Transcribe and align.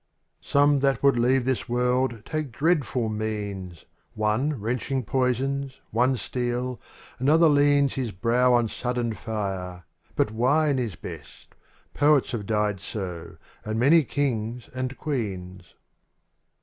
JOME 0.41 0.79
that 0.79 1.03
would 1.03 1.15
leave 1.15 1.45
this 1.45 1.69
world 1.69 2.23
take 2.25 2.51
dreadful 2.51 3.07
means. 3.07 3.85
One 4.15 4.59
wrenching 4.59 5.03
poisons, 5.03 5.79
one 5.91 6.17
steel, 6.17 6.81
another 7.19 7.47
leans 7.47 7.93
His 7.93 8.09
brow 8.11 8.51
on 8.55 8.67
sudden 8.67 9.13
fire, 9.13 9.83
but 10.15 10.31
wine 10.31 10.79
is 10.79 10.95
best— 10.95 11.53
Poets 11.93 12.31
have 12.31 12.47
died 12.47 12.79
so, 12.79 13.37
and 13.63 13.79
many 13.79 14.03
kings, 14.03 14.71
and 14.73 14.97
queens. 14.97 15.75